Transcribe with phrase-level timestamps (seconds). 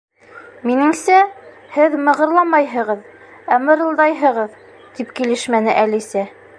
[0.69, 1.17] —Минеңсә,
[1.75, 3.05] һеҙ мығырламайһығыҙ,
[3.57, 4.61] ә мырылдайһығыҙ,—
[4.99, 6.31] тип килешмәне Әлисә.